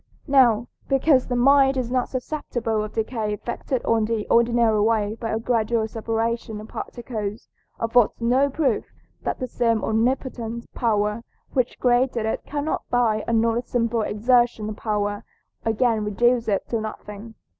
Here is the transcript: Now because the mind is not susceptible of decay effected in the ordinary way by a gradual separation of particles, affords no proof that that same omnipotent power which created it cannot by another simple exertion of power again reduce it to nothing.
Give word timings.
Now 0.25 0.65
because 0.89 1.27
the 1.27 1.35
mind 1.35 1.77
is 1.77 1.91
not 1.91 2.09
susceptible 2.09 2.83
of 2.83 2.93
decay 2.93 3.35
effected 3.35 3.83
in 3.87 4.05
the 4.05 4.25
ordinary 4.29 4.81
way 4.81 5.13
by 5.13 5.29
a 5.29 5.37
gradual 5.37 5.87
separation 5.87 6.59
of 6.59 6.67
particles, 6.69 7.47
affords 7.79 8.19
no 8.19 8.49
proof 8.49 8.83
that 9.21 9.37
that 9.37 9.51
same 9.51 9.83
omnipotent 9.83 10.65
power 10.73 11.21
which 11.53 11.79
created 11.79 12.25
it 12.25 12.43
cannot 12.47 12.81
by 12.89 13.23
another 13.27 13.61
simple 13.61 14.01
exertion 14.01 14.69
of 14.69 14.75
power 14.77 15.23
again 15.65 16.03
reduce 16.03 16.47
it 16.47 16.67
to 16.69 16.81
nothing. 16.81 17.35